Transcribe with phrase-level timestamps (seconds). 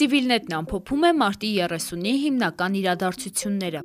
[0.00, 3.80] Civilnet-ն ամփոփում է մարտի 30-ի հիմնական իրադարձությունները։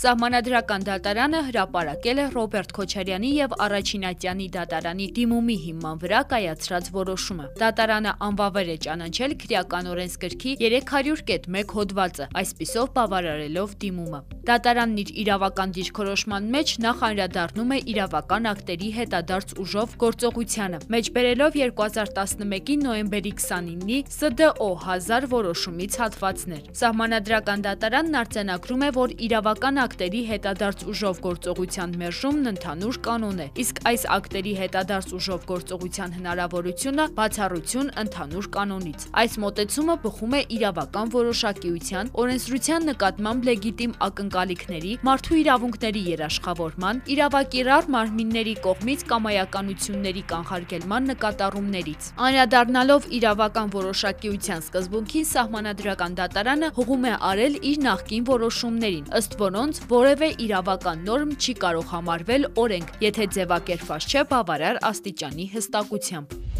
[0.00, 8.14] Սահմանադրական դատարանը հրապարակել է Ռոբերտ Քոչարյանի եւ Առաջինատյանի դատարանի դիմումի հիման վրա կայացրած որոշումը։ Դատարանը
[8.28, 16.72] անվավեր է ճանաչել քրեական օրենսգրքի 300.1 հոդվածը, այսպիսով բավարարելով դիմումը։ Դատարանն իր իրավական դիրքորոշման մեջ
[16.84, 24.50] նախ անդրադառնում է իրավական ակտերի հետադարձ ուժով գործողությանը, մեջբերելով 2011-ի նոյեմբերի 29-ի ՍԴՕ
[24.84, 33.00] 1000 որոշումից հատվածներ։ Սահմանադրական դատարանն արձանագրում է, որ իրավական ակտերի հետադարձ ուժով գործողության մերժումն ընդհանուր
[33.08, 40.34] կանոն է, իսկ այս ակտերի հետադարձ ուժով գործողության հնարավորությունը բացառություն ընդհանուր կանոնից։ Այս մոտեցումը բխում
[40.34, 51.08] է իրավական որոշակիության, օրենսդրության նկատմամբ լեգիտիմ ակնկալիքների, մարդու իրավունքների երաշխավորման, իրավակիրառ մարմինների կողմից կամայականությունների կանխարգելման
[51.12, 59.82] նկատառումներից։ Անդրադառնալով իրավական որոշակիության սկզբունքին սահմանադրական դատարանը հողում է արել իր նախկին որոշումներին, ըստ որոնց
[59.94, 66.53] որևէ իրավական նորմ չի կարող համարվել օրենք, եթե ձևակերպված չէ բավարար աստիճանի հստակությամբ։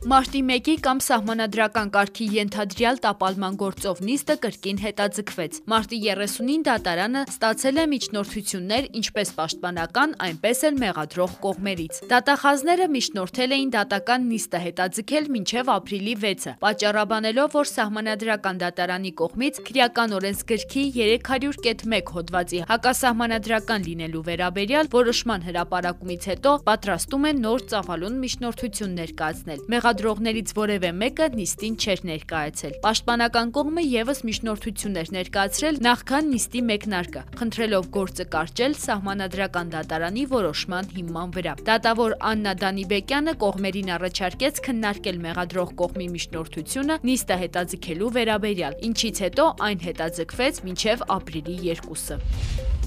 [0.00, 7.80] Մարտի 1-ի կամ սահմանադրական կարգի ենթադրյալ տապալման գործով նիստը կրկին հետաձգվեց։ Մարտի 30-ին դատարանը ստացել
[7.82, 15.72] է միջնորդություններ ինչպես պաշտպանական, այնպես էլ մեղադրող կողմերից։ Դատախազները միջնորդել էին դատական նիստը հետաձգել մինչև
[15.76, 25.46] ապրիլի 6-ը, պատճառաբանելով, որ սահմանադրական դատարանի կողմից քրեական օրենսգրքի 300.1 հոդվածի հակասահմանադրական լինելու վերաբերյալ որոշման
[25.50, 33.48] հրապարակումից հետո պատրաստում են նոր ծավալուն միջնորդություն ներկայացնել։ Մեղադրողներից որևէ մեկը նիստին չէր ներկայացել։ Պաշտպանական
[33.56, 41.54] կողմը եւս միջնորդություններ ներկայացրել նախքան նիստի մեկնարկը, խնդրելով գործը կարճել սահմանադրական դատարանի որոշման հիման վրա։
[41.66, 49.88] Դատավոր Աննա Դանիբեկյանը կողմերին առաջարկեց քննարկել մեղադրող կողմի միջնորդությունը նիստը հետաձգելու վերաբերյալ, ինչից հետո այն
[49.90, 52.79] հետաձգվեց մինչև ապրիլի 2-ը։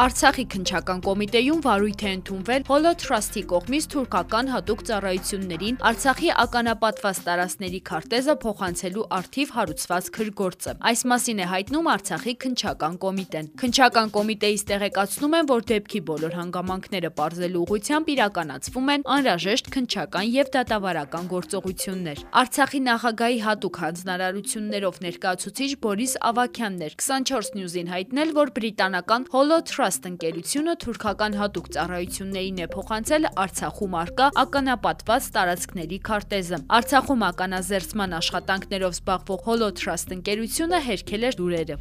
[0.00, 7.80] Արցախի քնչական կոմիտեում վարույթ է ընդունվել Holo Trust-ի կողմից թուրքական հատուկ ծառայություններին Արցախի ականապատված տարածքների
[7.90, 15.36] քարտեզը փոխանցելու արդիվ հարուցված քրգործը։ Այս մասին է հայտնում Արցախի քնչական կոմիտեն։ Քնչական կոմիտեից տեղեկացնում
[15.36, 22.80] են, որ դեպքի բոլոր հանգամանքները բարձելու ուղղությամբ իրականացվում են անհրաժեշտ քնչական եւ դատավարական գործողություններ։ Արցախի
[22.88, 30.72] նախագահի հատուկ հանձնարարություններով ներկայացուցիչ Բորիս Ավակյանն էր 24 News-ին հայտնել, որ բրիտանական Holo Trust ընկերությունը
[30.84, 39.72] թուրքական հատուկ ծառայություններին է փոխանցել Արցախում արկա ականապատված տարածքների քարտեզը։ Արցախում ականազերծման աշխատանքներով զբաղվող Holo
[39.82, 41.80] Trust ընկերությունը հերքել էր դուրերը։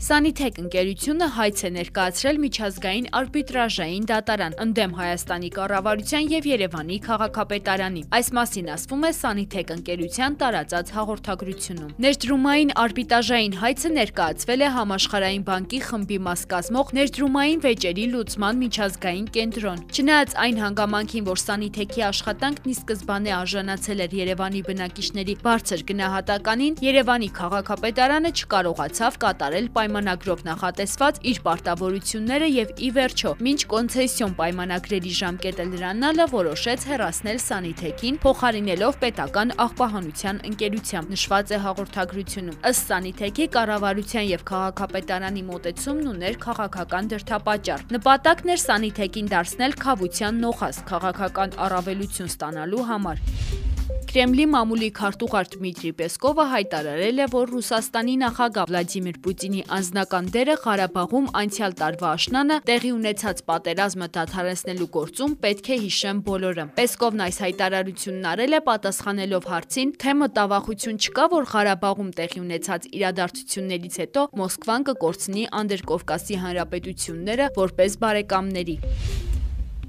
[0.00, 8.30] Սանիթեք ընկերությունը հայց է ներկայացրել միջազգային արբիտրաժային դատարան ընդդեմ Հայաստանի կառավարության եւ Երևանի քաղաքապետարանի։ Այս
[8.38, 16.18] մասին ասվում է Սանիթեք ընկերության տարածած հաղորդագրությունում։ Ներդրումային արբիտրաժային հայցը ներկայացվել է Համաշխարհային բանկի խմբի
[16.30, 23.36] մաս կազմող ներդրումային վեճերի լուծման միջազգային կենտրոն։ Չնայած այն հանգամանքին, որ Սանիթեքի աշխատանքն ի սկզբանե
[23.36, 32.48] արժանացել էր Երևանի բնակիչների բարձր գնահատականին, Երևանի քաղաքապետարանը չկարողացավ կատարել պայմանագրերը պայմանագրով նախատեսված իր պարտավորությունները
[32.50, 41.10] եւ ի վերջո, մինչ կոնցեսիոն պայմանագրերի ժամկետը լրանալը որոշեց հեռացնել Սանիթեքին, փոխարինելով պետական աղբահանության ընկերությամբ,
[41.14, 49.34] նշված է հաղորդագրությունում։ Ըստ Սանիթեքի կառավարության եւ քաղաքապետարանի մոտեցումն ուներ քաղաքական դրդապատճառ։ Նպատակն էր Սանիթեկին
[49.34, 53.69] դարձնել խավության նոխազ քաղաքական առավելություն ստանալու համար։
[54.10, 61.28] Կրեմլի մամուլի քարտուղար Դմիտրի Պեսկովը հայտարարել է, որ Ռուսաստանի նախագահ Վլադիմիր Պուտինի անձնական դերը Ղարաբաղում
[61.40, 68.28] անցյալ տարվա աշնանը տեղի ունեցած պատերազմը դադարեցնելու գործում պետք է հիշեն բոլորը։ Պեսկովն այս հայտարարությունն
[68.34, 75.48] արել է պատասխանելով հարցին, թե մտավախություն չկա, որ Ղարաբաղում տեղի ունեցած իրադարձություններից հետո Մոսկվան կկորցնի
[75.62, 78.80] Անդրկովկասի հանրապետությունները որպես բարեկամների։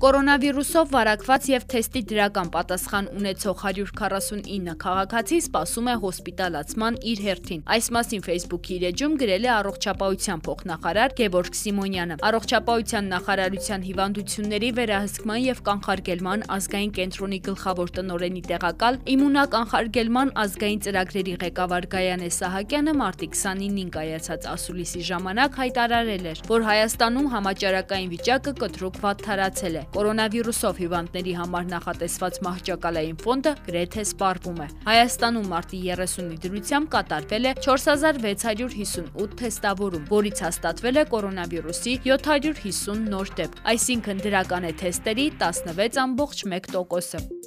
[0.01, 7.89] Կորոնավիրուսով վարակված եւ թեստի դրական պատասխան ունեցող 149 քաղաքացի սպասում է հոսպիտալացման իր հերթին։ Այս
[7.93, 15.61] մասին Facebook-ի իր էջում գրել է առողջապահության փոխնախարար Գևորգ Սիմոնյանը։ Առողջապահության նախարարության հիվանդությունների վերահսկման եւ
[15.69, 24.49] կանխարգելման ազգային կենտրոնի գլխավոր տնօրենի տեղակալ իմունականխարգելման ազգային ծրագրերի ղեկավար Գայանե Սահակյանը մարտի 29-ին կայացած
[24.55, 32.37] ասուլիսի ժամանակ հայտարարել էր, որ Հայաստանում համաճարակային վիճակը կտրուկ վատթարացել է։ Կորոնավիրուսով հիվանդների համար նախատեսված
[32.45, 41.03] մահճակալային ֆոնդը գրեթե սպառվում է։ Հայաստանում մարտի 30-ի դրությամբ կատարվել է 4658 թեստավորում, որից հաստատվել
[41.03, 47.40] է կորոնավիրուսի 750 նոր դեպք, այսինքն դրական է թեստերի 16.1%-ը։